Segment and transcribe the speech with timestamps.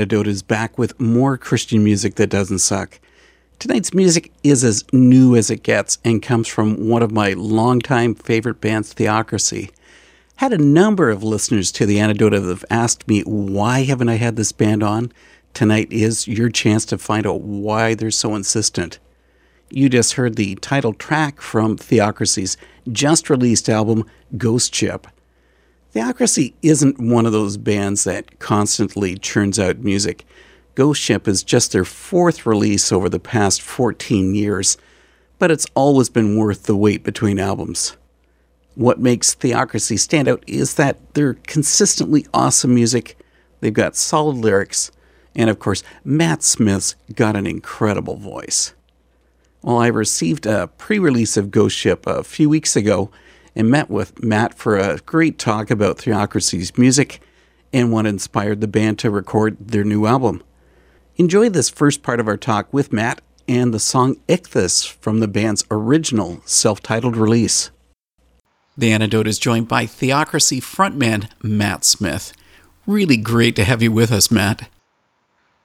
[0.00, 2.98] Antidote is back with more Christian music that doesn't suck.
[3.58, 8.14] Tonight's music is as new as it gets and comes from one of my longtime
[8.14, 9.68] favorite bands, Theocracy.
[10.36, 14.36] Had a number of listeners to The Antidote have asked me, why haven't I had
[14.36, 15.12] this band on?
[15.52, 18.98] Tonight is your chance to find out why they're so insistent.
[19.68, 22.56] You just heard the title track from Theocracy's
[22.90, 24.06] just released album,
[24.38, 25.06] Ghost Ship.
[25.92, 30.24] Theocracy isn't one of those bands that constantly churns out music.
[30.76, 34.78] Ghost Ship is just their fourth release over the past 14 years,
[35.40, 37.96] but it's always been worth the wait between albums.
[38.76, 43.18] What makes Theocracy stand out is that they're consistently awesome music,
[43.58, 44.92] they've got solid lyrics,
[45.34, 48.74] and of course, Matt Smith's got an incredible voice.
[49.60, 53.10] Well, I received a pre release of Ghost Ship a few weeks ago
[53.54, 57.20] and met with Matt for a great talk about Theocracy's music
[57.72, 60.42] and what inspired the band to record their new album.
[61.16, 65.28] Enjoy this first part of our talk with Matt and the song Ichthus from the
[65.28, 67.70] band's original self titled release.
[68.78, 72.32] The Antidote is joined by Theocracy frontman Matt Smith.
[72.86, 74.68] Really great to have you with us, Matt.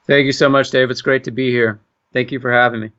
[0.06, 0.90] Thank you so much, Dave.
[0.90, 1.80] It's great to be here.
[2.12, 2.90] Thank you for having me.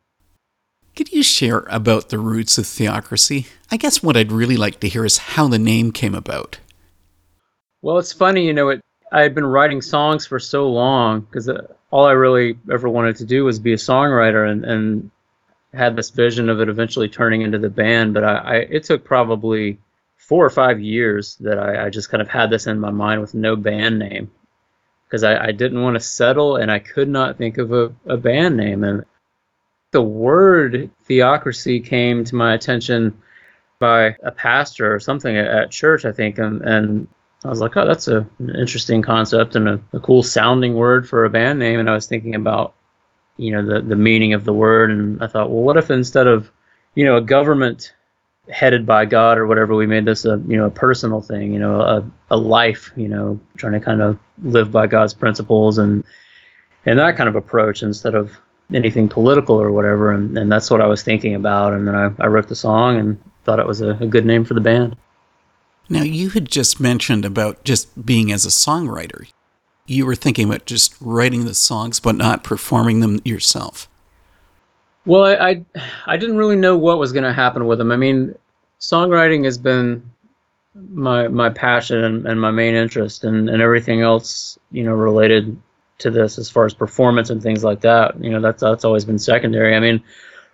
[0.98, 3.46] Could you share about the roots of theocracy?
[3.70, 6.58] I guess what I'd really like to hear is how the name came about.
[7.84, 11.48] Well, it's funny, you know, it, I had been writing songs for so long because
[11.50, 15.12] uh, all I really ever wanted to do was be a songwriter and, and
[15.72, 18.16] had this vision of it eventually turning into the band.
[18.16, 19.78] But I, I it took probably
[20.16, 23.22] four or five years that I, I, just kind of had this in my mind
[23.22, 24.32] with no band name
[25.06, 28.18] because I, I didn't want to settle and I could not think of a, a
[28.18, 28.84] band name.
[28.84, 29.06] And
[29.92, 33.18] the word theocracy came to my attention
[33.80, 37.08] by a pastor or something at, church, I think, and, and
[37.46, 41.08] I was like, oh, that's a, an interesting concept and a, a, cool sounding word
[41.08, 41.80] for a band name.
[41.80, 42.74] And I was thinking about,
[43.38, 44.90] you know, the, the meaning of the word.
[44.90, 46.50] And I thought, well, what if instead of,
[46.96, 47.94] you know, a government
[48.50, 51.60] headed by God or whatever, we made this a, you know, a personal thing, you
[51.60, 56.04] know, a, a life, you know, trying to kind of live by God's principles and,
[56.86, 58.36] and that kind of approach instead of
[58.74, 60.12] anything political or whatever.
[60.12, 61.74] And, and that's what I was thinking about.
[61.74, 64.44] And then I, I wrote the song and thought it was a, a good name
[64.44, 64.96] for the band.
[65.90, 69.32] Now, you had just mentioned about just being as a songwriter.
[69.86, 73.88] You were thinking about just writing the songs, but not performing them yourself.
[75.06, 75.66] Well, I, I,
[76.06, 77.94] I didn't really know what was going to happen with them.
[77.94, 78.36] I mean,
[78.82, 80.04] songwriting has been
[80.92, 85.58] my my passion and, and my main interest, and, and everything else, you know, related
[86.00, 88.22] to this as far as performance and things like that.
[88.24, 89.76] You know, that's that's always been secondary.
[89.76, 90.02] I mean,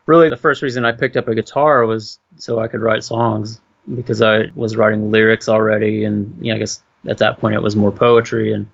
[0.05, 3.61] really, the first reason I picked up a guitar was so I could write songs
[3.95, 7.61] because I was writing lyrics already, and you know, I guess at that point it
[7.61, 8.65] was more poetry and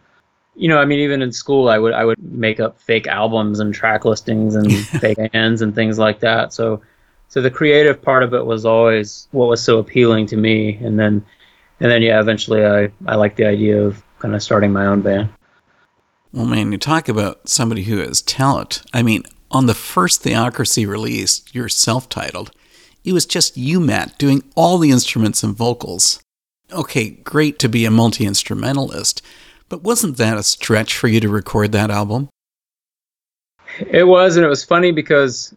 [0.59, 3.61] you know, I mean, even in school, I would I would make up fake albums
[3.61, 6.51] and track listings and fake bands and things like that.
[6.51, 6.81] So,
[7.29, 10.75] so the creative part of it was always what was so appealing to me.
[10.77, 11.25] And then,
[11.79, 15.01] and then, yeah, eventually, I I liked the idea of kind of starting my own
[15.01, 15.29] band.
[16.31, 18.83] Well, man, you talk about somebody who has talent.
[18.93, 22.51] I mean, on the first Theocracy release, you're self titled,
[23.03, 26.21] it was just you, Matt, doing all the instruments and vocals.
[26.71, 29.23] Okay, great to be a multi instrumentalist,
[29.69, 32.29] but wasn't that a stretch for you to record that album?
[33.79, 35.55] It was, and it was funny because,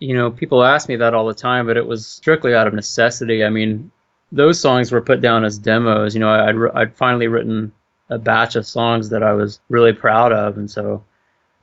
[0.00, 2.74] you know, people ask me that all the time, but it was strictly out of
[2.74, 3.44] necessity.
[3.44, 3.90] I mean,
[4.32, 6.14] those songs were put down as demos.
[6.14, 7.72] You know, I'd, I'd finally written
[8.10, 10.56] a batch of songs that I was really proud of.
[10.56, 11.04] And so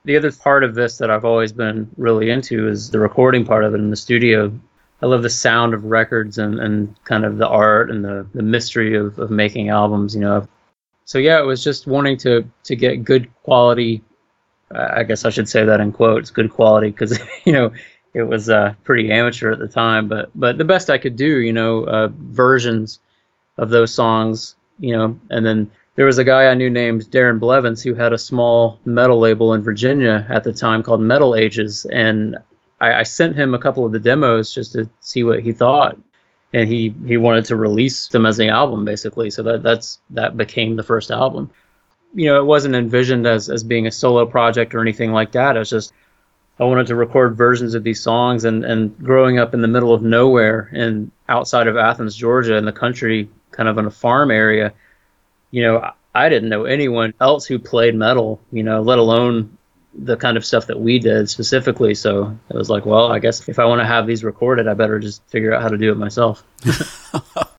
[0.03, 3.63] the other part of this that I've always been really into is the recording part
[3.63, 4.51] of it in the studio.
[5.01, 8.43] I love the sound of records and, and kind of the art and the, the
[8.43, 10.47] mystery of, of making albums, you know.
[11.05, 14.01] So yeah, it was just wanting to to get good quality.
[14.71, 17.71] I guess I should say that in quotes, good quality, because you know
[18.15, 21.39] it was uh, pretty amateur at the time, but but the best I could do,
[21.41, 22.99] you know, uh, versions
[23.57, 27.39] of those songs, you know, and then there was a guy I knew named Darren
[27.39, 31.85] Blevins who had a small metal label in Virginia at the time called Metal Ages,
[31.85, 32.37] and
[32.81, 35.97] I, I, sent him a couple of the demos just to see what he thought,
[36.53, 39.29] and he he wanted to release them as an album basically.
[39.29, 41.49] So that that's that became the first album.
[42.13, 45.55] You know, it wasn't envisioned as as being a solo project or anything like that.
[45.55, 45.93] It was just
[46.59, 49.93] I wanted to record versions of these songs, and and growing up in the middle
[49.93, 54.29] of nowhere and outside of Athens, Georgia, in the country, kind of in a farm
[54.29, 54.73] area
[55.51, 59.57] you know, I didn't know anyone else who played metal, you know, let alone
[59.93, 61.95] the kind of stuff that we did specifically.
[61.95, 64.73] So it was like, well, I guess if I want to have these recorded, I
[64.73, 66.43] better just figure out how to do it myself.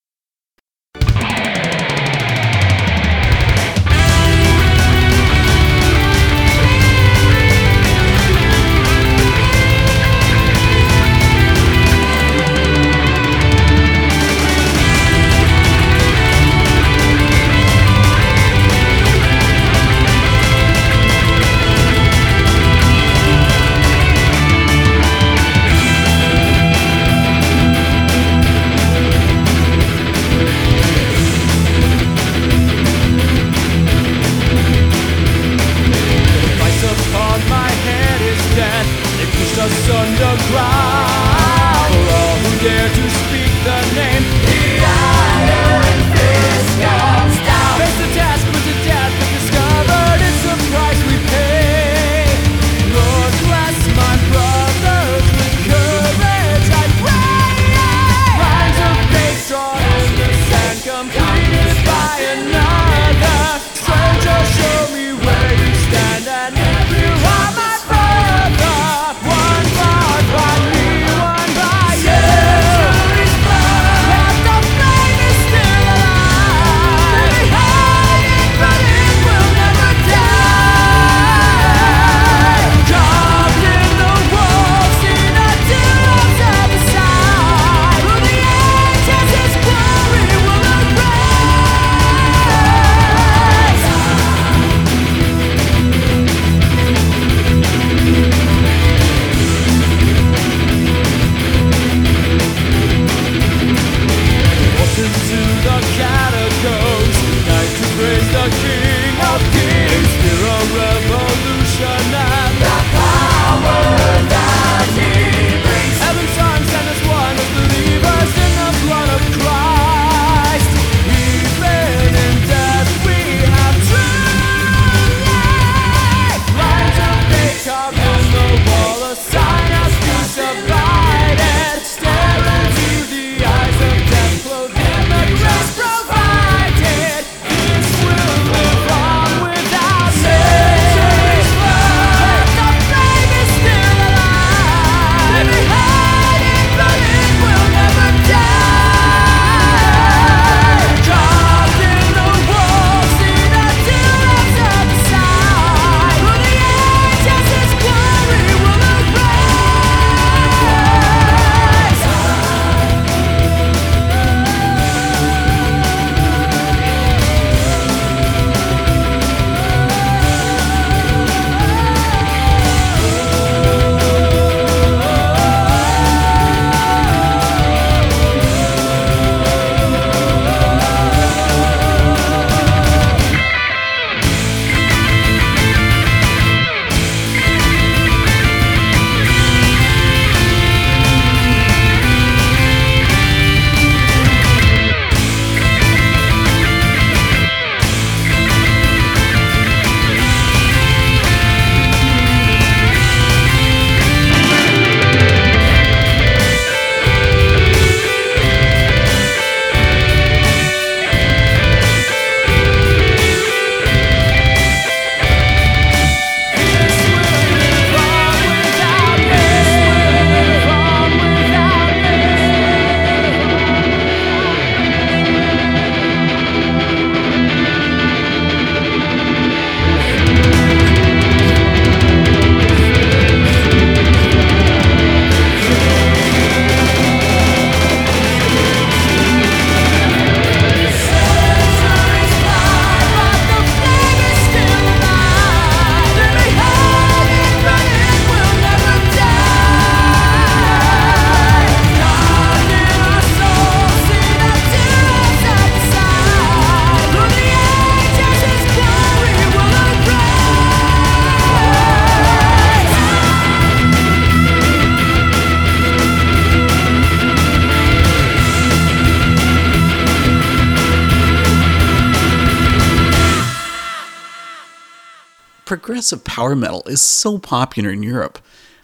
[276.36, 278.38] power metal is so popular in Europe,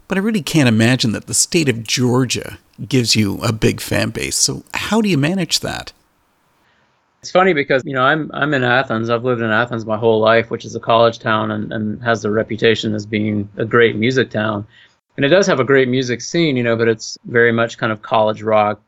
[0.09, 4.09] but I really can't imagine that the state of Georgia gives you a big fan
[4.09, 4.37] base.
[4.39, 5.93] So, how do you manage that?
[7.21, 9.11] It's funny because you know I'm I'm in Athens.
[9.11, 12.23] I've lived in Athens my whole life, which is a college town and, and has
[12.23, 14.67] the reputation as being a great music town.
[15.19, 17.93] And it does have a great music scene, you know, but it's very much kind
[17.93, 18.81] of college rock.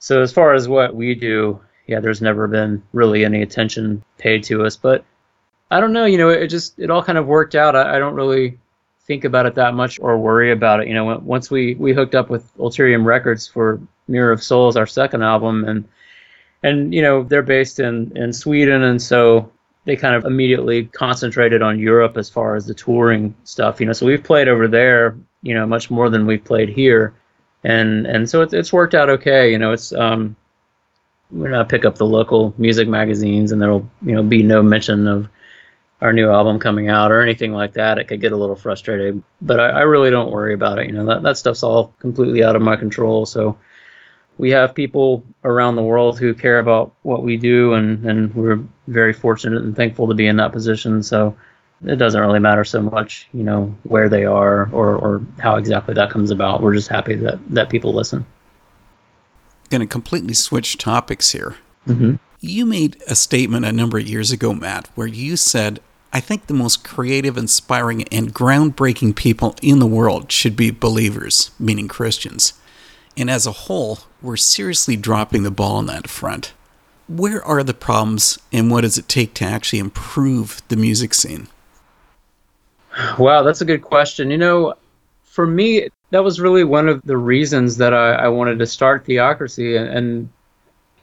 [0.00, 4.42] So as far as what we do, yeah, there's never been really any attention paid
[4.44, 4.76] to us.
[4.76, 5.04] But
[5.70, 7.76] I don't know, you know, it just it all kind of worked out.
[7.76, 8.58] I, I don't really
[9.06, 10.88] think about it that much or worry about it.
[10.88, 14.86] You know, once we we hooked up with Ulterium Records for Mirror of Souls, our
[14.86, 15.88] second album, and
[16.62, 19.50] and you know they're based in in Sweden, and so
[19.84, 23.80] they kind of immediately concentrated on Europe as far as the touring stuff.
[23.80, 27.14] You know, so we've played over there, you know, much more than we've played here,
[27.64, 29.50] and and so it's it's worked out okay.
[29.50, 30.36] You know, it's um,
[31.30, 35.06] we're gonna pick up the local music magazines, and there'll you know be no mention
[35.06, 35.28] of
[36.00, 39.22] our new album coming out or anything like that, it could get a little frustrating.
[39.42, 40.86] But I, I really don't worry about it.
[40.86, 43.26] You know, that, that stuff's all completely out of my control.
[43.26, 43.58] So
[44.38, 48.60] we have people around the world who care about what we do, and, and we're
[48.86, 51.02] very fortunate and thankful to be in that position.
[51.02, 51.36] So
[51.84, 55.94] it doesn't really matter so much, you know, where they are or, or how exactly
[55.94, 56.62] that comes about.
[56.62, 58.24] We're just happy that, that people listen.
[59.70, 61.56] Going to completely switch topics here.
[61.88, 62.14] Mm-hmm.
[62.40, 65.80] You made a statement a number of years ago, Matt, where you said,
[66.12, 71.50] I think the most creative, inspiring, and groundbreaking people in the world should be believers,
[71.58, 72.54] meaning Christians.
[73.16, 76.52] And as a whole, we're seriously dropping the ball on that front.
[77.08, 81.48] Where are the problems, and what does it take to actually improve the music scene?
[83.18, 84.30] Wow, that's a good question.
[84.30, 84.74] You know,
[85.24, 89.04] for me, that was really one of the reasons that I, I wanted to start
[89.04, 89.76] Theocracy.
[89.76, 90.28] And, and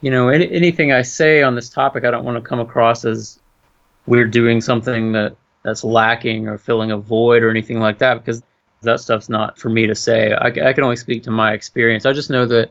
[0.00, 3.04] you know, any, anything I say on this topic, I don't want to come across
[3.04, 3.38] as
[4.06, 8.42] we're doing something that that's lacking or filling a void or anything like that because
[8.82, 10.32] that stuff's not for me to say.
[10.32, 12.06] I, I can only speak to my experience.
[12.06, 12.70] I just know that,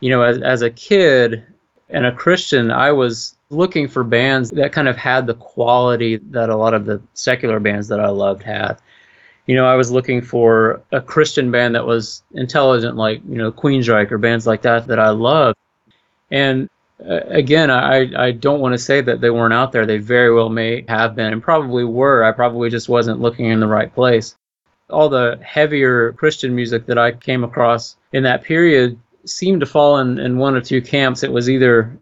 [0.00, 1.44] you know, as, as a kid
[1.88, 6.50] and a Christian, I was looking for bands that kind of had the quality that
[6.50, 8.78] a lot of the secular bands that I loved had.
[9.46, 13.52] You know, I was looking for a Christian band that was intelligent, like, you know,
[13.52, 15.58] Queensryche or bands like that that I loved.
[16.30, 16.68] And
[17.00, 19.86] uh, again, I, I don't want to say that they weren't out there.
[19.86, 22.24] They very well may have been and probably were.
[22.24, 24.36] I probably just wasn't looking in the right place.
[24.90, 29.98] All the heavier Christian music that I came across in that period seemed to fall
[29.98, 31.22] in, in one or two camps.
[31.22, 31.96] It was either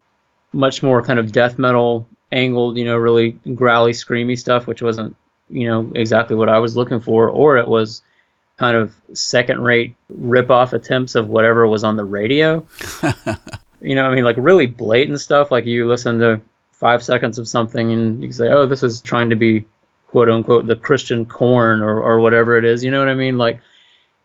[0.53, 5.17] much more kind of death metal angled, you know, really growly, screamy stuff, which wasn't,
[5.49, 8.03] you know, exactly what I was looking for, or it was
[8.59, 12.67] kind of second rate rip off attempts of whatever was on the radio.
[13.83, 15.51] you know, I mean, like really blatant stuff.
[15.51, 16.41] Like you listen to
[16.73, 19.65] five seconds of something and you say, oh, this is trying to be
[20.07, 22.85] quote unquote the Christian Korn or, or whatever it is.
[22.85, 23.39] You know what I mean?
[23.39, 23.61] Like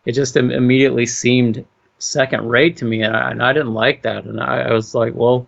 [0.06, 1.64] it just Im- immediately seemed
[1.98, 3.02] second rate to me.
[3.02, 4.24] And I, and I didn't like that.
[4.24, 5.46] And I, I was like, well,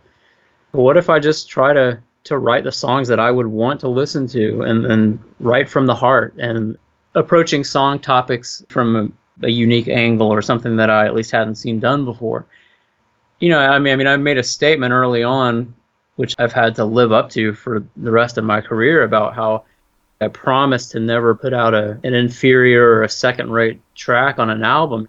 [0.73, 3.88] what if I just try to, to write the songs that I would want to
[3.88, 6.77] listen to and, and write from the heart and
[7.14, 8.96] approaching song topics from
[9.42, 12.46] a, a unique angle or something that I at least hadn't seen done before
[13.40, 15.74] you know, I mean, I mean, I made a statement early on,
[16.16, 19.64] which I've had to live up to for the rest of my career about how
[20.20, 24.50] I promised to never put out a, an inferior or a second rate track on
[24.50, 25.09] an album.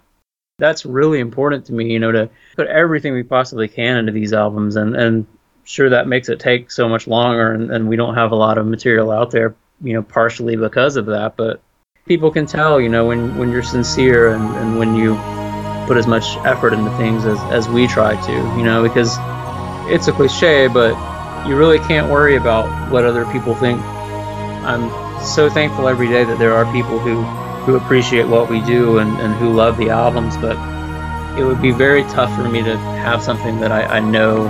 [0.58, 4.32] That's really important to me, you know, to put everything we possibly can into these
[4.32, 4.76] albums.
[4.76, 5.26] And, and
[5.64, 8.56] sure, that makes it take so much longer, and, and we don't have a lot
[8.56, 11.36] of material out there, you know, partially because of that.
[11.36, 11.60] But
[12.06, 15.14] people can tell, you know, when, when you're sincere and, and when you
[15.86, 19.16] put as much effort into things as, as we try to, you know, because
[19.90, 20.94] it's a cliche, but
[21.46, 23.80] you really can't worry about what other people think.
[24.64, 24.90] I'm
[25.24, 27.22] so thankful every day that there are people who,
[27.64, 30.56] who appreciate what we do and, and who love the albums, but
[31.38, 34.46] it would be very tough for me to have something that I, I know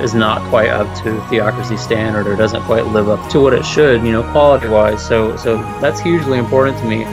[0.00, 3.64] is not quite up to theocracy standard or doesn't quite live up to what it
[3.64, 5.06] should, you know, quality wise.
[5.06, 7.04] So so that's hugely important to me.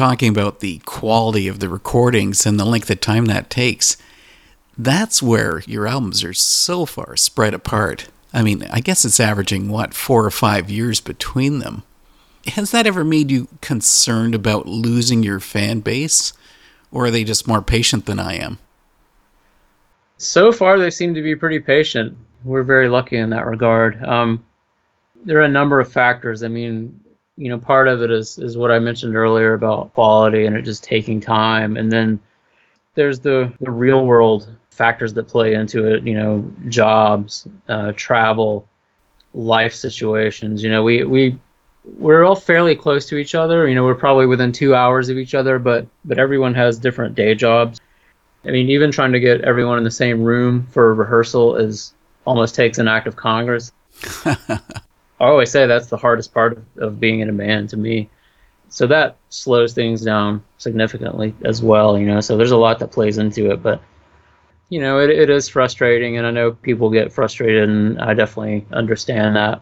[0.00, 3.98] Talking about the quality of the recordings and the length of time that takes.
[4.78, 8.08] That's where your albums are so far spread apart.
[8.32, 11.82] I mean, I guess it's averaging, what, four or five years between them.
[12.46, 16.32] Has that ever made you concerned about losing your fan base?
[16.90, 18.58] Or are they just more patient than I am?
[20.16, 22.16] So far, they seem to be pretty patient.
[22.42, 24.02] We're very lucky in that regard.
[24.02, 24.42] Um,
[25.26, 26.42] there are a number of factors.
[26.42, 26.98] I mean,
[27.40, 30.62] you know, part of it is is what I mentioned earlier about quality and it
[30.62, 32.20] just taking time, and then
[32.94, 36.06] there's the the real world factors that play into it.
[36.06, 38.68] You know, jobs, uh, travel,
[39.32, 40.62] life situations.
[40.62, 41.38] You know, we we
[41.96, 43.66] we're all fairly close to each other.
[43.66, 47.14] You know, we're probably within two hours of each other, but but everyone has different
[47.14, 47.80] day jobs.
[48.44, 51.94] I mean, even trying to get everyone in the same room for a rehearsal is
[52.26, 53.72] almost takes an act of Congress.
[55.20, 58.08] I always say that's the hardest part of, of being in a band to me.
[58.70, 62.20] So that slows things down significantly as well, you know.
[62.20, 63.82] So there's a lot that plays into it, but
[64.70, 68.64] you know, it, it is frustrating, and I know people get frustrated, and I definitely
[68.72, 69.60] understand that.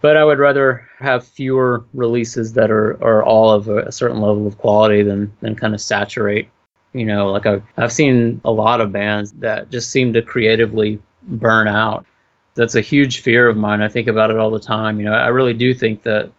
[0.00, 4.20] But I would rather have fewer releases that are, are all of a, a certain
[4.20, 6.48] level of quality than, than kind of saturate.
[6.94, 11.00] You know, like I've, I've seen a lot of bands that just seem to creatively
[11.22, 12.06] burn out
[12.54, 13.80] that's a huge fear of mine.
[13.82, 14.98] I think about it all the time.
[14.98, 16.30] You know, I really do think that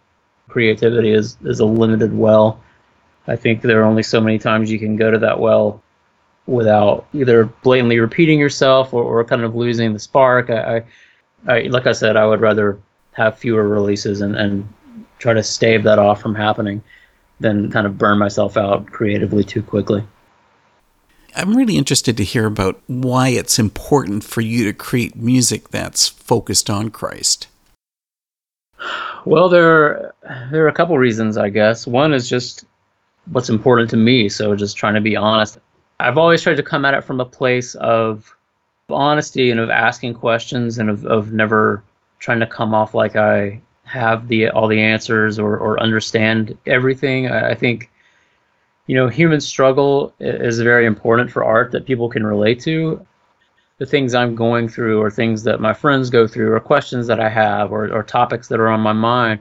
[0.48, 2.60] creativity is is a limited well.
[3.26, 5.82] I think there are only so many times you can go to that well
[6.46, 10.50] without either blatantly repeating yourself or, or kind of losing the spark.
[10.50, 10.82] I, I,
[11.46, 12.78] I, like I said, I would rather
[13.12, 14.68] have fewer releases and, and
[15.18, 16.82] try to stave that off from happening
[17.38, 20.04] than kind of burn myself out creatively too quickly.
[21.34, 26.08] I'm really interested to hear about why it's important for you to create music that's
[26.08, 27.48] focused on Christ.
[29.24, 30.12] Well, there
[30.50, 31.86] there are a couple reasons, I guess.
[31.86, 32.64] One is just
[33.30, 35.58] what's important to me, so just trying to be honest.
[36.00, 38.34] I've always tried to come at it from a place of
[38.90, 41.82] honesty and of asking questions and of, of never
[42.18, 47.28] trying to come off like I have the all the answers or, or understand everything.
[47.28, 47.90] I, I think
[48.86, 53.04] you know, human struggle is very important for art that people can relate to.
[53.78, 57.20] The things I'm going through, or things that my friends go through, or questions that
[57.20, 59.40] I have, or, or topics that are on my mind.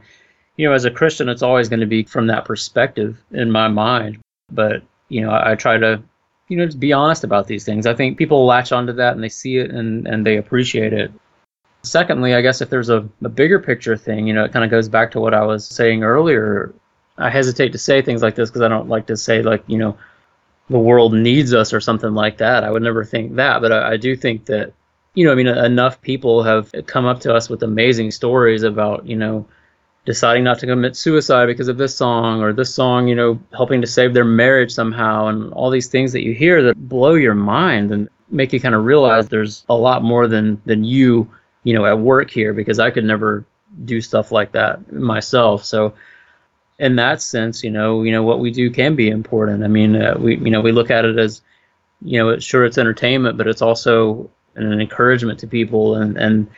[0.58, 3.68] You know, as a Christian, it's always going to be from that perspective in my
[3.68, 4.20] mind.
[4.52, 6.02] But, you know, I, I try to,
[6.48, 7.86] you know, just be honest about these things.
[7.86, 11.12] I think people latch onto that and they see it and, and they appreciate it.
[11.84, 14.72] Secondly, I guess if there's a, a bigger picture thing, you know, it kind of
[14.72, 16.74] goes back to what I was saying earlier
[17.22, 19.78] I hesitate to say things like this because I don't like to say like you
[19.78, 19.98] know
[20.70, 22.64] the world needs us or something like that.
[22.64, 24.74] I would never think that, but I, I do think that
[25.14, 29.06] you know I mean enough people have come up to us with amazing stories about
[29.06, 29.46] you know
[30.06, 33.82] deciding not to commit suicide because of this song or this song you know helping
[33.82, 37.36] to save their marriage somehow and all these things that you hear that blow your
[37.36, 41.30] mind and make you kind of realize there's a lot more than than you
[41.64, 43.46] you know at work here because I could never
[43.86, 45.94] do stuff like that myself so
[46.82, 49.64] in that sense, you know, you know what we do can be important.
[49.64, 51.42] I mean, uh, we you know we look at it as,
[52.02, 55.96] you know, it's, sure it's entertainment, but it's also an encouragement to people.
[55.96, 56.50] And and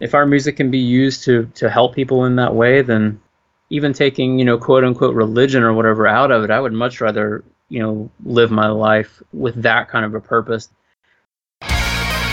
[0.00, 3.20] if our music can be used to to help people in that way, then
[3.68, 7.02] even taking you know quote unquote religion or whatever out of it, I would much
[7.02, 10.70] rather you know live my life with that kind of a purpose.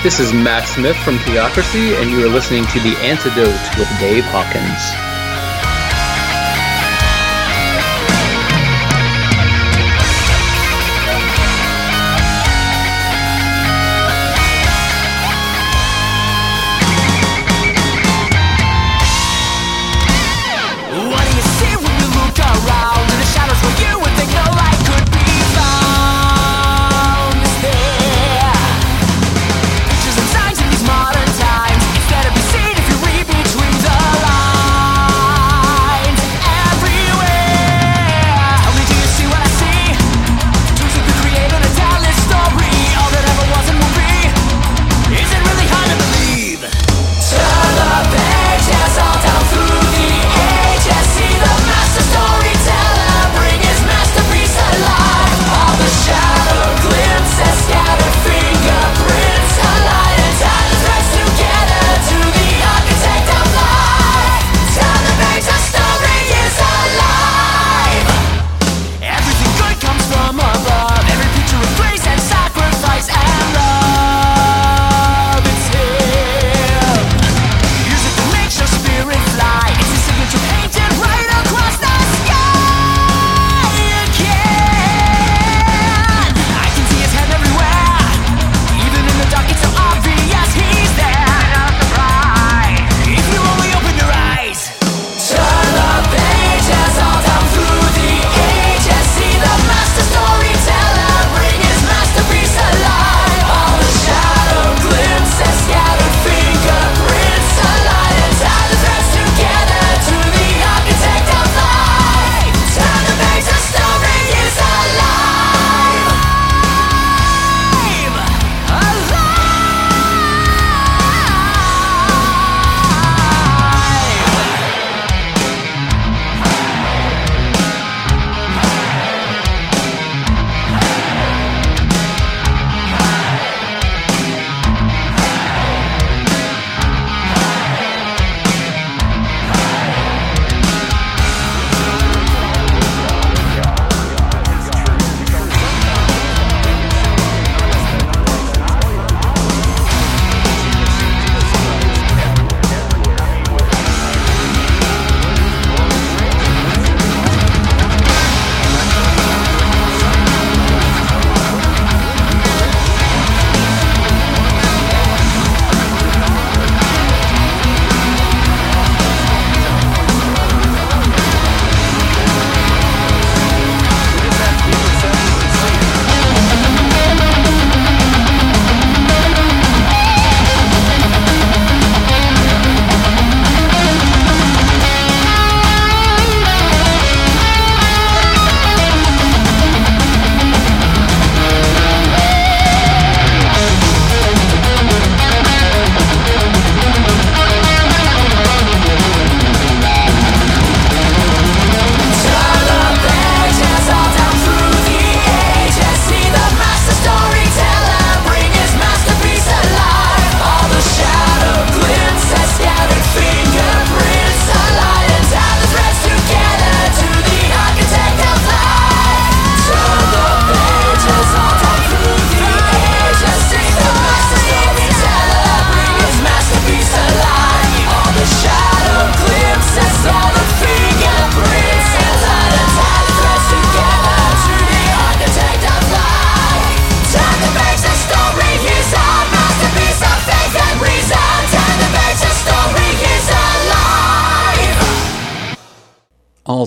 [0.04, 4.24] This is Matt Smith from Theocracy, and you are listening to The Antidote with Dave
[4.28, 5.15] Hawkins.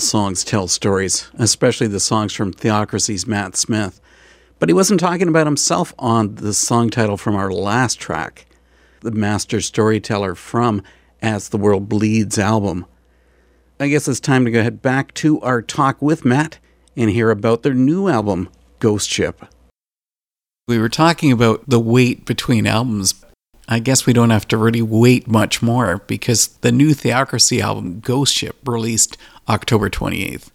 [0.09, 4.01] Songs tell stories, especially the songs from Theocracy's Matt Smith.
[4.59, 8.47] But he wasn't talking about himself on the song title from our last track,
[9.01, 10.83] the master storyteller from
[11.23, 12.87] As the World Bleeds album.
[13.79, 16.59] I guess it's time to go ahead back to our talk with Matt
[16.97, 18.49] and hear about their new album,
[18.81, 19.45] Ghost Ship.
[20.67, 23.15] We were talking about the wait between albums.
[23.69, 28.01] I guess we don't have to really wait much more because the new Theocracy album,
[28.01, 29.17] Ghost Ship, released
[29.49, 30.51] October 28th.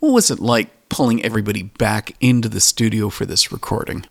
[0.00, 4.06] What was it like pulling everybody back into the studio for this recording?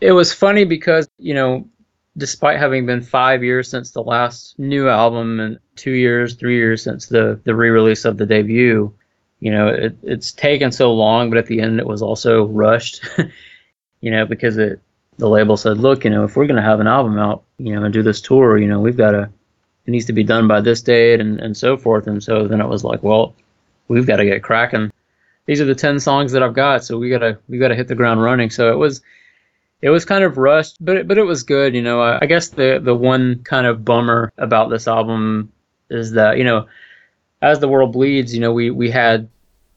[0.00, 1.68] It was funny because, you know,
[2.16, 6.82] despite having been five years since the last new album and two years, three years
[6.82, 8.92] since the, the re release of the debut,
[9.40, 13.06] you know, it, it's taken so long, but at the end it was also rushed,
[14.00, 14.80] you know, because it,
[15.18, 17.74] the label said, look, you know, if we're going to have an album out, you
[17.74, 19.30] know, and do this tour, you know, we've got to,
[19.86, 22.06] it needs to be done by this date and, and so forth.
[22.06, 23.34] And so then it was like, well,
[23.88, 24.90] we've got to get cracking.
[25.46, 26.84] These are the 10 songs that I've got.
[26.84, 28.50] So we got to, we got to hit the ground running.
[28.50, 29.00] So it was,
[29.80, 31.74] it was kind of rushed, but it, but it was good.
[31.74, 35.52] You know, I, I guess the, the one kind of bummer about this album
[35.88, 36.66] is that, you know,
[37.40, 39.28] as the world bleeds, you know, we, we had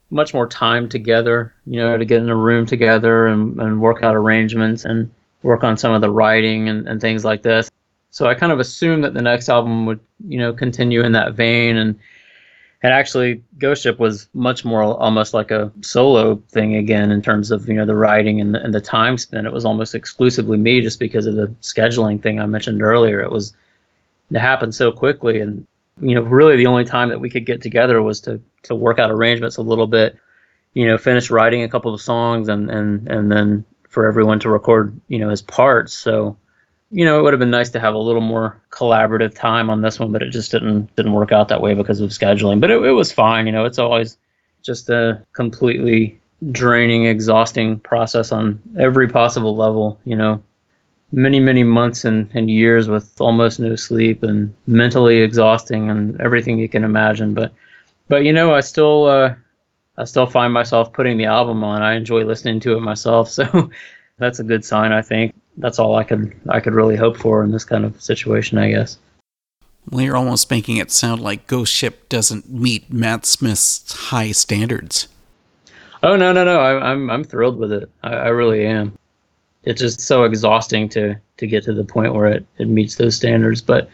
[0.10, 4.02] much more time together, you know, to get in a room together and, and work
[4.02, 5.12] out arrangements and
[5.44, 7.70] work on some of the writing and, and things like this.
[8.12, 11.34] So I kind of assumed that the next album would, you know, continue in that
[11.34, 12.00] vein and
[12.82, 17.52] and actually Ghost Ship was much more almost like a solo thing again in terms
[17.52, 19.46] of, you know, the writing and the, and the time spent.
[19.46, 23.20] It was almost exclusively me just because of the scheduling thing I mentioned earlier.
[23.22, 23.54] It was
[24.32, 25.66] it happened so quickly and
[26.02, 29.00] you know, really the only time that we could get together was to to work
[29.00, 30.18] out arrangements a little bit,
[30.74, 34.50] you know, finish writing a couple of songs and and and then for everyone to
[34.50, 35.94] record, you know, his parts.
[35.94, 36.38] So,
[36.92, 39.82] you know, it would have been nice to have a little more collaborative time on
[39.82, 42.60] this one, but it just didn't didn't work out that way because of scheduling.
[42.60, 43.46] But it, it was fine.
[43.46, 44.18] You know, it's always
[44.64, 46.20] just a completely
[46.52, 50.00] draining, exhausting process on every possible level.
[50.04, 50.44] You know,
[51.12, 56.58] many many months and, and years with almost no sleep and mentally exhausting and everything
[56.58, 57.36] you can imagine.
[57.36, 57.54] But
[58.08, 59.36] but you know, I still uh,
[59.98, 61.84] I still find myself putting the album on.
[61.84, 63.70] I enjoy listening to it myself, so
[64.18, 64.92] that's a good sign.
[64.92, 68.02] I think that's all I could I could really hope for in this kind of
[68.02, 68.98] situation, I guess.
[69.90, 75.08] Well, you're almost making it sound like Ghost Ship doesn't meet Matt Smith's high standards.
[76.02, 76.60] Oh no no no!
[76.60, 77.90] I, I'm I'm thrilled with it.
[78.04, 78.98] I, I really am.
[79.64, 83.16] It's just so exhausting to to get to the point where it, it meets those
[83.16, 83.90] standards, but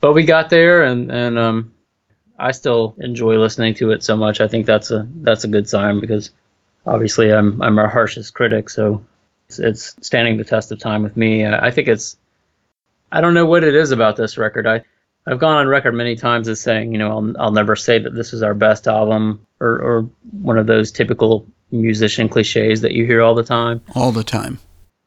[0.00, 1.72] but we got there, and and um,
[2.38, 4.40] I still enjoy listening to it so much.
[4.40, 6.30] I think that's a that's a good sign because
[6.86, 9.04] obviously I'm I'm our harshest critic, so
[9.48, 11.44] it's, it's standing the test of time with me.
[11.44, 12.16] I, I think it's
[13.12, 14.66] I don't know what it is about this record.
[14.66, 14.82] I
[15.26, 18.14] I've gone on record many times as saying, you know, I'll I'll never say that
[18.14, 20.10] this is our best album or or
[20.42, 23.80] one of those typical musician cliches that you hear all the time.
[23.94, 24.58] All the time.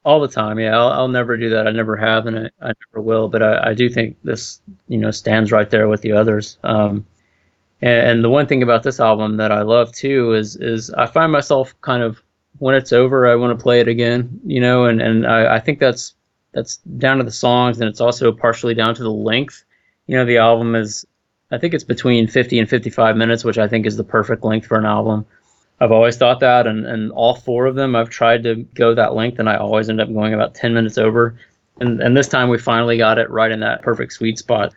[0.04, 0.78] All the time, yeah.
[0.78, 1.68] I'll, I'll never do that.
[1.68, 3.28] I never have, and I, I never will.
[3.28, 6.58] But I, I do think this, you know, stands right there with the others.
[6.64, 7.06] Um,
[7.82, 11.08] and, and the one thing about this album that I love too is is I
[11.08, 12.22] find myself kind of
[12.60, 15.60] when it's over, I want to play it again, you know, and and I, I
[15.60, 16.16] think that's
[16.54, 19.64] that's down to the songs, and it's also partially down to the length.
[20.08, 21.06] You know, the album is
[21.52, 24.68] I think it's between 50 and 55 minutes, which I think is the perfect length
[24.68, 25.26] for an album.
[25.80, 29.14] I've always thought that, and, and all four of them, I've tried to go that
[29.14, 31.38] length, and I always end up going about 10 minutes over.
[31.80, 34.74] And, and this time we finally got it right in that perfect sweet spot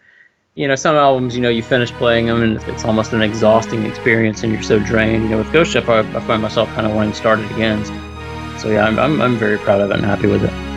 [0.55, 3.87] you know, some albums, you know, you finish playing them and it's almost an exhausting
[3.87, 5.25] experience and you're so drained.
[5.25, 7.51] You know, with Ghost Ship, I, I find myself kind of wanting to start it
[7.53, 7.85] again.
[8.59, 10.70] So yeah, I'm, I'm, I'm very proud of it and happy with it.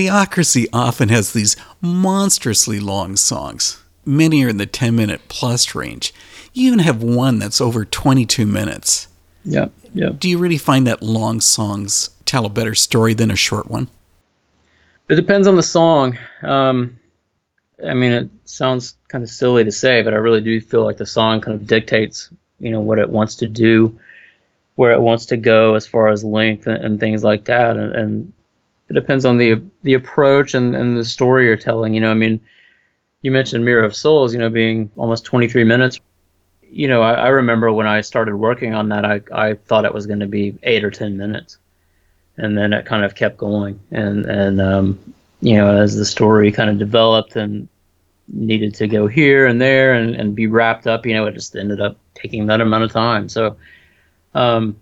[0.00, 3.82] Theocracy often has these monstrously long songs.
[4.06, 6.14] Many are in the 10 minute plus range.
[6.54, 9.08] You even have one that's over 22 minutes.
[9.44, 10.08] Yeah, yeah.
[10.18, 13.88] Do you really find that long songs tell a better story than a short one?
[15.10, 16.16] It depends on the song.
[16.40, 16.98] Um,
[17.86, 20.96] I mean, it sounds kind of silly to say, but I really do feel like
[20.96, 24.00] the song kind of dictates, you know, what it wants to do,
[24.76, 27.76] where it wants to go as far as length and, and things like that.
[27.76, 28.32] And, and
[28.90, 31.94] it depends on the the approach and, and the story you're telling.
[31.94, 32.40] You know, I mean,
[33.22, 36.00] you mentioned Mirror of Souls, you know, being almost 23 minutes.
[36.62, 39.94] You know, I, I remember when I started working on that, I, I thought it
[39.94, 41.58] was going to be eight or 10 minutes.
[42.36, 43.78] And then it kind of kept going.
[43.90, 44.98] And, and um,
[45.40, 47.68] you know, as the story kind of developed and
[48.28, 51.54] needed to go here and there and, and be wrapped up, you know, it just
[51.54, 53.28] ended up taking that amount of time.
[53.28, 53.56] So,
[54.34, 54.76] um,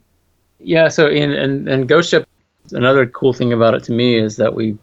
[0.60, 2.28] yeah, so in, in, in Ghost Ship,
[2.72, 4.76] another cool thing about it to me is that we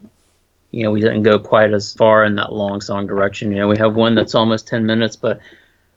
[0.70, 3.50] you know we didn't go quite as far in that long song direction.
[3.52, 5.40] You know we have one that's almost 10 minutes but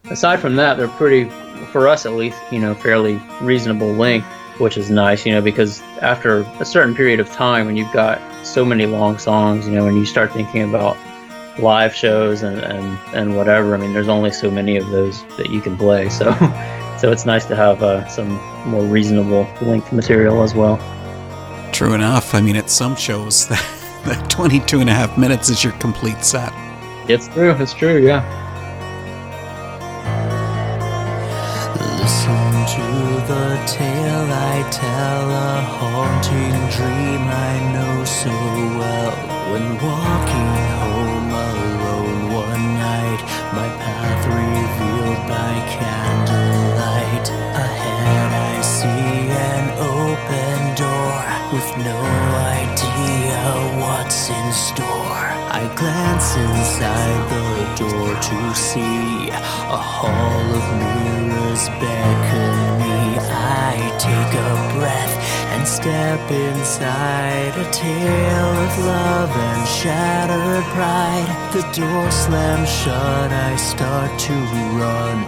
[0.06, 1.26] aside from that they're pretty
[1.72, 4.28] for us at least you know fairly reasonable length
[4.60, 8.20] which is nice you know because after a certain period of time when you've got
[8.46, 10.98] so many long songs you know when you start thinking about
[11.60, 15.50] live shows and and, and whatever i mean there's only so many of those that
[15.50, 16.08] you can play.
[16.10, 16.32] So
[17.00, 18.30] so it's nice to have uh, some
[18.66, 20.80] more reasonable length material as well
[21.72, 22.36] True enough.
[22.36, 23.64] I mean, at some shows, that,
[24.06, 26.52] that 22 and a half minutes is your complete set.
[27.08, 28.22] it's true it's true yeah
[32.00, 32.86] Listen to
[33.32, 38.30] the tale I tell, a haunting dream I know so
[38.80, 39.12] well.
[39.52, 43.22] When walking home alone one night,
[43.58, 47.28] my path revealed by candlelight.
[47.64, 49.66] Ahead I see an
[50.20, 51.22] open door
[51.54, 52.00] with no
[52.64, 53.42] idea
[53.82, 55.26] what's in store.
[55.52, 57.50] I glance inside the
[57.84, 63.00] door to see a hall of mirrors beckon me.
[63.32, 63.76] I
[64.08, 65.16] take a breath
[65.54, 71.30] and step inside a tale of love and shattered pride.
[71.54, 74.34] The door slams shut, I start to
[74.80, 75.20] run.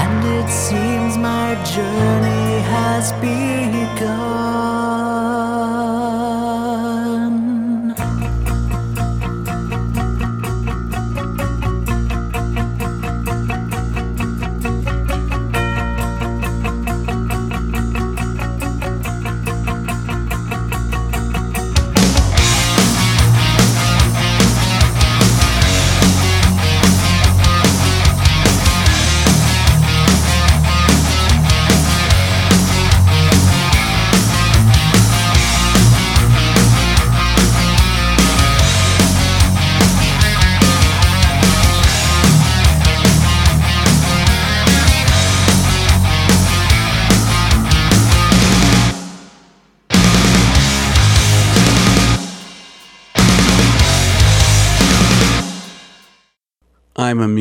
[0.00, 4.41] And it seems my journey has begun.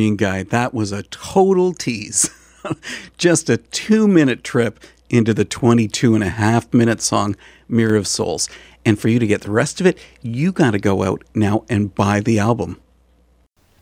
[0.01, 0.41] Mean guy.
[0.41, 2.27] That was a total tease.
[3.19, 4.79] Just a two minute trip
[5.11, 7.35] into the 22 and a half minute song
[7.69, 8.49] Mirror of Souls.
[8.83, 11.65] And for you to get the rest of it, you got to go out now
[11.69, 12.81] and buy the album.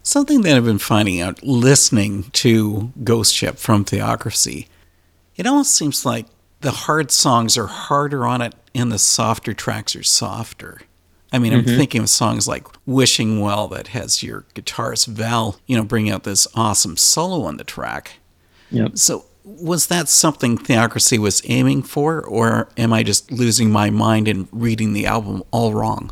[0.04, 4.68] Something that I've been finding out listening to Ghost Ship from Theocracy,
[5.38, 6.26] it almost seems like
[6.60, 10.82] the hard songs are harder on it and the softer tracks are softer.
[11.32, 11.78] I mean, I'm mm-hmm.
[11.78, 16.24] thinking of songs like Wishing Well that has your guitarist Val, you know, bring out
[16.24, 18.14] this awesome solo on the track.
[18.72, 18.98] Yep.
[18.98, 24.28] So, was that something Theocracy was aiming for, or am I just losing my mind
[24.28, 26.12] and reading the album all wrong?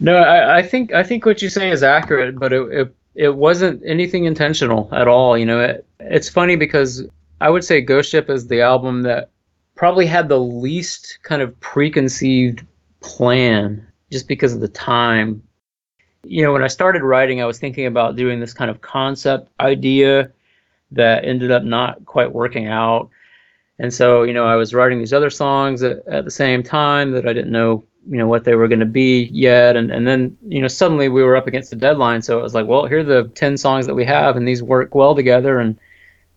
[0.00, 3.36] No, I, I think I think what you say is accurate, but it, it it
[3.36, 5.36] wasn't anything intentional at all.
[5.36, 7.04] You know, it, it's funny because
[7.40, 9.30] I would say Ghost Ship is the album that
[9.74, 12.64] probably had the least kind of preconceived
[13.00, 15.42] plan, just because of the time.
[16.24, 19.48] You know, when I started writing, I was thinking about doing this kind of concept
[19.58, 20.32] idea
[20.92, 23.10] that ended up not quite working out.
[23.78, 27.12] And so, you know, I was writing these other songs at, at the same time
[27.12, 29.76] that I didn't know, you know, what they were going to be yet.
[29.76, 32.20] And, and then, you know, suddenly we were up against the deadline.
[32.20, 34.62] So it was like, well, here are the 10 songs that we have, and these
[34.62, 35.58] work well together.
[35.58, 35.78] And,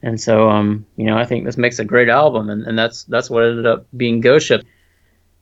[0.02, 2.50] and so, um, you know, I think this makes a great album.
[2.50, 4.66] And, and that's, that's what ended up being Ghost Ship.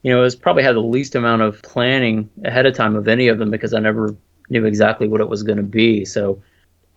[0.02, 3.08] You know, it was probably had the least amount of planning ahead of time of
[3.08, 4.14] any of them because I never
[4.50, 6.04] knew exactly what it was going to be.
[6.04, 6.42] So,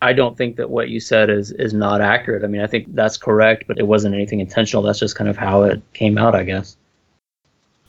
[0.02, 2.44] I don't think that what you said is is not accurate.
[2.44, 4.82] I mean, I think that's correct, but it wasn't anything intentional.
[4.82, 6.76] That's just kind of how it came out, I guess.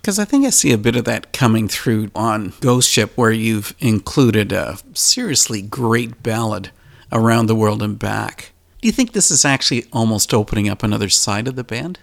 [0.01, 3.31] Because I think I see a bit of that coming through on Ghost Ship, where
[3.31, 6.71] you've included a seriously great ballad,
[7.11, 8.53] Around the World and Back.
[8.81, 11.99] Do you think this is actually almost opening up another side of the band?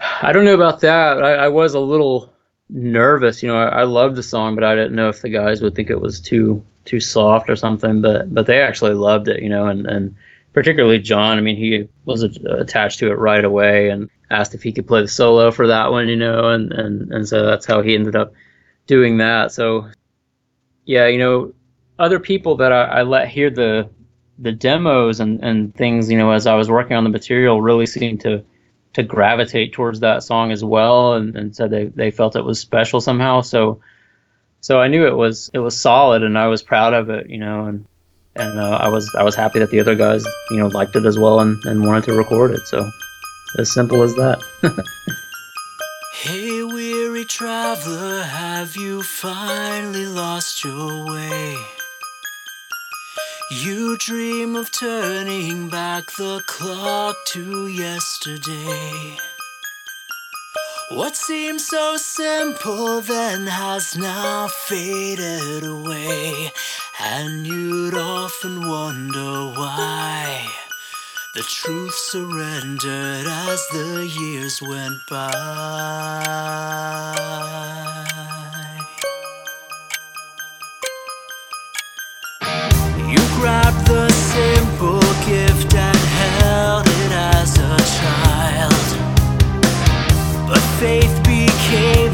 [0.00, 1.22] I don't know about that.
[1.22, 2.32] I, I was a little
[2.68, 3.42] nervous.
[3.42, 5.74] You know, I, I loved the song, but I didn't know if the guys would
[5.74, 8.00] think it was too too soft or something.
[8.00, 9.42] But but they actually loved it.
[9.42, 10.14] You know, and and
[10.52, 11.38] particularly John.
[11.38, 15.02] I mean, he was attached to it right away and asked if he could play
[15.02, 16.08] the solo for that one.
[16.08, 18.32] You know, and and and so that's how he ended up
[18.86, 19.52] doing that.
[19.52, 19.88] So
[20.84, 21.52] yeah, you know,
[21.98, 23.90] other people that I, I let hear the
[24.38, 26.10] the demos and and things.
[26.10, 28.44] You know, as I was working on the material, really seemed to
[28.94, 32.58] to gravitate towards that song as well and, and said they, they felt it was
[32.60, 33.40] special somehow.
[33.42, 33.80] So
[34.60, 37.38] so I knew it was it was solid and I was proud of it you
[37.38, 37.86] know and
[38.34, 41.04] and uh, I was I was happy that the other guys you know liked it
[41.04, 42.66] as well and, and wanted to record it.
[42.66, 42.88] So
[43.58, 44.42] as simple as that.
[46.20, 51.77] Hey, weary traveler, have you finally lost your way?
[53.50, 59.16] You dream of turning back the clock to yesterday.
[60.90, 66.52] What seemed so simple then has now faded away,
[67.00, 70.46] and you'd often wonder why.
[71.34, 76.18] The truth surrendered as the years went by.
[83.40, 88.86] Grabbed the simple gift and held it as a child.
[90.48, 92.07] But faith became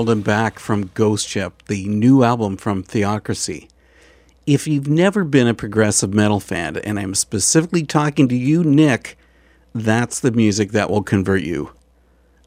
[0.00, 3.68] World and Back from Ghost Ship, the new album from Theocracy.
[4.46, 9.18] If you've never been a progressive metal fan, and I'm specifically talking to you, Nick,
[9.74, 11.72] that's the music that will convert you.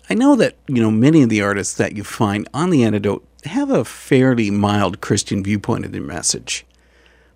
[0.09, 3.23] I know that, you know, many of the artists that you find on The Antidote
[3.45, 6.65] have a fairly mild Christian viewpoint of their message.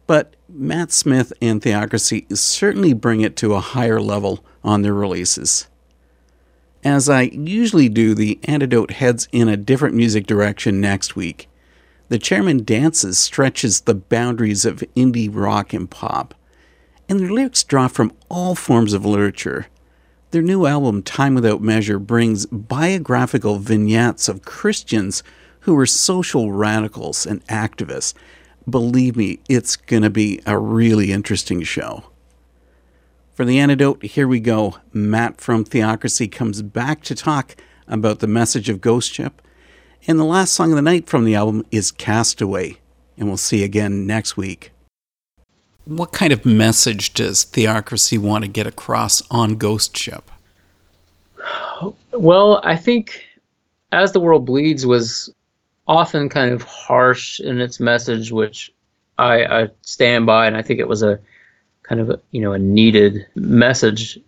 [0.08, 5.68] But Matt Smith and Theocracy certainly bring it to a higher level on their releases.
[6.88, 11.50] As I usually do, the antidote heads in a different music direction next week.
[12.08, 16.34] The chairman dances stretches the boundaries of indie rock and pop,
[17.10, 19.68] and their lyrics draw from all forms of literature.
[20.32, 25.24] Their new album, Time Without Measure, brings biographical vignettes of Christians
[25.62, 28.14] who were social radicals and activists.
[28.68, 32.06] Believe me, it's going to be a really interesting show.
[33.38, 34.78] For the antidote, here we go.
[34.94, 37.56] Matt from Theocracy comes back to talk
[37.88, 39.44] about the message of Ghost Ship.
[40.08, 42.78] And the last song of the night from the album is Castaway.
[43.16, 44.72] And we'll see again next week.
[45.86, 50.24] What kind of message does Theocracy want to get across on Ghost Ship?
[52.14, 53.24] Well, I think
[53.92, 55.32] As the World Bleeds was
[55.88, 58.74] often kind of harsh in its message, which
[59.20, 61.20] I, I stand by, and I think it was a
[61.88, 64.20] kind of you know a needed message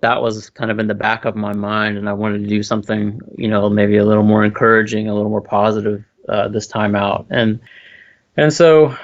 [0.00, 2.62] that was kind of in the back of my mind and i wanted to do
[2.62, 6.94] something you know maybe a little more encouraging a little more positive uh, this time
[6.94, 7.26] out.
[7.30, 7.60] And
[8.36, 8.96] and so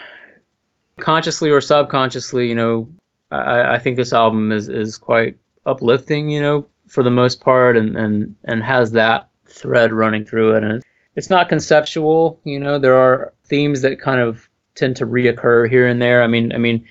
[0.99, 2.89] consciously or subconsciously you know
[3.31, 7.77] I, I think this album is is quite uplifting you know for the most part
[7.77, 10.65] and and and has that thread running through it.
[10.65, 10.83] And
[11.17, 15.87] it's not conceptual you know there are themes that kind of tend to reoccur here
[15.87, 16.23] and there.
[16.23, 16.87] I mean i mean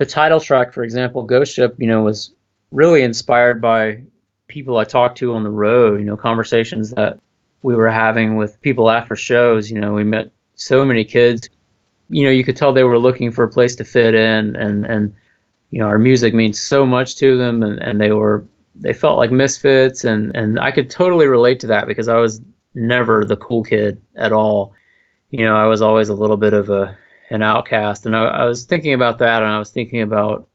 [0.00, 2.32] the title track, for example, Ghost Ship, you know, was
[2.70, 4.02] really inspired by
[4.48, 7.20] people I talked to on the road, you know, conversations that
[7.62, 9.70] we were having with people after shows.
[9.70, 11.50] You know, we met so many kids.
[12.08, 14.86] You know, you could tell they were looking for a place to fit in and
[14.86, 15.14] and
[15.68, 19.18] you know, our music means so much to them and, and they were they felt
[19.18, 22.40] like misfits and, and I could totally relate to that because I was
[22.74, 24.72] never the cool kid at all.
[25.28, 26.96] You know, I was always a little bit of a
[27.30, 28.06] an outcast.
[28.06, 30.48] And I, I was thinking about that, and I was thinking about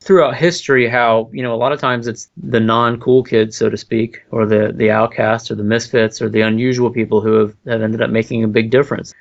[0.00, 3.76] throughout history how you know a lot of times it's the non-cool kids, so to
[3.76, 7.82] speak, or the the outcasts, or the misfits, or the unusual people who have, have
[7.82, 9.12] ended up making a big difference.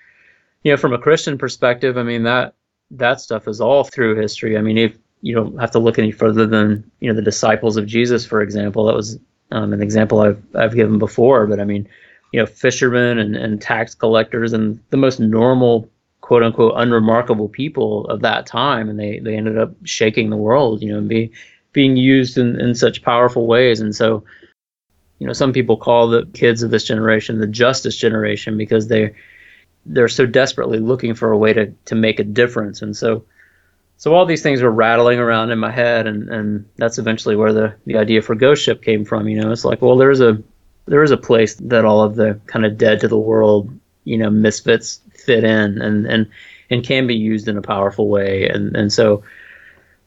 [0.63, 2.53] You know, from a Christian perspective, I mean that
[2.91, 4.57] that stuff is all through history.
[4.57, 7.78] I mean, if you don't have to look any further than you know the disciples
[7.78, 8.86] of Jesus, for example.
[8.86, 9.19] That was
[9.51, 11.88] um, an example I've I've given before, but I mean,
[12.34, 15.89] you know, fishermen and, and tax collectors and the most normal
[16.28, 20.82] quote unquote unremarkable people of that time and they they ended up shaking the world
[20.82, 21.32] you know and be
[21.78, 23.80] being used in, in such powerful ways.
[23.80, 24.23] And so
[25.19, 29.13] you know some people call the kids of this generation the justice generation because they
[29.86, 32.82] they're so desperately looking for a way to to make a difference.
[32.82, 33.23] And so
[33.97, 37.53] so all these things were rattling around in my head and and that's eventually where
[37.53, 39.51] the the idea for ghost ship came from you know.
[39.51, 40.41] It's like well there's a
[40.88, 43.69] there is a place that all of the kind of dead to the world
[44.03, 46.30] you know misfits fit in and and
[46.69, 48.47] and can be used in a powerful way.
[48.47, 49.23] And and so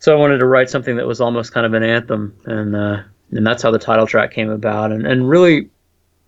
[0.01, 2.37] so I wanted to write something that was almost kind of an anthem.
[2.47, 4.91] And uh, and that's how the title track came about.
[4.91, 5.71] And and really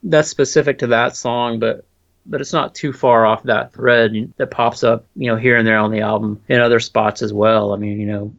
[0.05, 1.84] that's specific to that song but
[2.26, 5.66] but it's not too far off that thread that pops up you know here and
[5.66, 7.72] there on the album in other spots as well.
[7.72, 8.34] I mean you know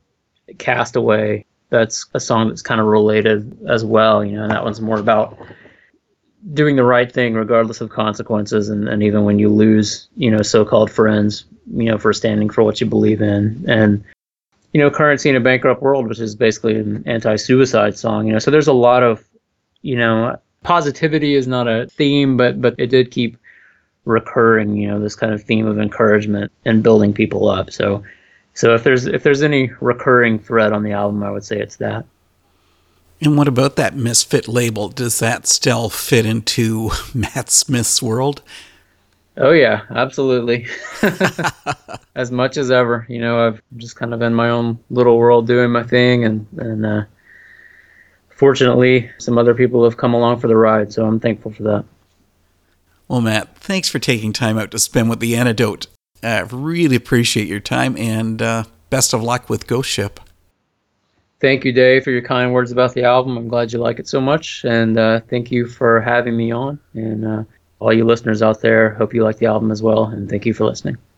[0.57, 4.79] Castaway that's a song that's kind of related as well you know and that one's
[4.79, 5.37] more about
[6.53, 10.41] doing the right thing regardless of consequences and, and even when you lose you know
[10.41, 13.63] so-called friends you know for standing for what you believe in.
[13.67, 14.03] And
[14.73, 18.39] you know currency in a bankrupt world which is basically an anti-suicide song you know
[18.39, 19.23] so there's a lot of
[19.81, 23.37] you know positivity is not a theme but but it did keep
[24.05, 27.71] recurring you know this kind of theme of encouragement and building people up.
[27.71, 28.03] So
[28.53, 31.77] so if there's if there's any recurring thread on the album i would say it's
[31.77, 32.05] that
[33.23, 34.89] and what about that misfit label?
[34.89, 38.41] Does that still fit into Matt Smith's world?
[39.37, 40.67] Oh yeah, absolutely.
[42.15, 45.47] as much as ever, you know, I've just kind of in my own little world
[45.47, 47.03] doing my thing, and and uh,
[48.29, 51.85] fortunately, some other people have come along for the ride, so I'm thankful for that.
[53.07, 55.87] Well, Matt, thanks for taking time out to spend with the antidote.
[56.21, 60.19] I really appreciate your time, and uh, best of luck with Ghost Ship
[61.43, 63.37] thank you, Dave, for your kind words about the album.
[63.37, 66.79] I'm glad you like it so much, and uh, thank you for having me on.
[66.95, 67.43] And uh,
[67.79, 70.55] all you listeners out there, hope you like the album as well, and thank you
[70.65, 71.12] for listening.